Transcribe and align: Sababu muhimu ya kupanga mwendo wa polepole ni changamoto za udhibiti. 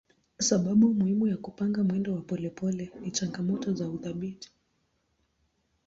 Sababu 0.39 0.93
muhimu 0.93 1.27
ya 1.27 1.37
kupanga 1.37 1.83
mwendo 1.83 2.13
wa 2.15 2.21
polepole 2.21 2.91
ni 3.01 3.11
changamoto 3.11 3.73
za 3.73 3.89
udhibiti. 3.89 4.51